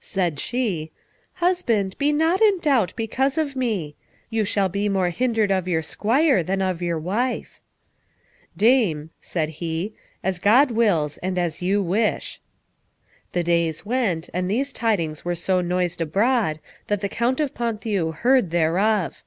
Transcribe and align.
Said 0.00 0.38
she, 0.38 0.92
"Husband, 1.36 1.96
be 1.96 2.12
not 2.12 2.42
in 2.42 2.58
doubt 2.60 2.92
because 2.94 3.38
of 3.38 3.56
me. 3.56 3.96
You 4.28 4.44
shall 4.44 4.68
be 4.68 4.86
more 4.86 5.08
hindered 5.08 5.50
of 5.50 5.66
your 5.66 5.80
squire 5.80 6.42
than 6.42 6.60
of 6.60 6.82
your 6.82 6.98
wife." 6.98 7.58
"Dame," 8.54 9.08
said 9.22 9.48
he, 9.48 9.94
"as 10.22 10.38
God 10.38 10.72
wills 10.72 11.16
and 11.22 11.38
as 11.38 11.62
you 11.62 11.80
wish." 11.82 12.38
The 13.32 13.42
days 13.44 13.86
went, 13.86 14.28
and 14.34 14.50
these 14.50 14.74
tidings 14.74 15.24
were 15.24 15.34
so 15.34 15.62
noised 15.62 16.02
abroad 16.02 16.60
that 16.88 17.00
the 17.00 17.08
Count 17.08 17.40
of 17.40 17.54
Ponthieu 17.54 18.10
heard 18.12 18.50
thereof. 18.50 19.22